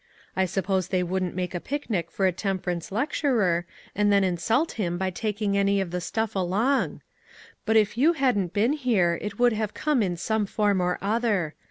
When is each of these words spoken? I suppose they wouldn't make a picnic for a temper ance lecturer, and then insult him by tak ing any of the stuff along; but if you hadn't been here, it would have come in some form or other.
I 0.35 0.45
suppose 0.45 0.87
they 0.87 1.03
wouldn't 1.03 1.35
make 1.35 1.53
a 1.53 1.59
picnic 1.59 2.09
for 2.09 2.25
a 2.25 2.31
temper 2.31 2.71
ance 2.71 2.91
lecturer, 2.91 3.67
and 3.95 4.11
then 4.11 4.23
insult 4.23 4.71
him 4.71 4.97
by 4.97 5.11
tak 5.11 5.43
ing 5.43 5.55
any 5.55 5.79
of 5.79 5.91
the 5.91 6.01
stuff 6.01 6.35
along; 6.35 7.01
but 7.67 7.75
if 7.77 7.99
you 7.99 8.13
hadn't 8.13 8.51
been 8.51 8.73
here, 8.73 9.19
it 9.21 9.37
would 9.37 9.53
have 9.53 9.75
come 9.75 10.01
in 10.01 10.17
some 10.17 10.47
form 10.47 10.81
or 10.81 10.97
other. 11.03 11.53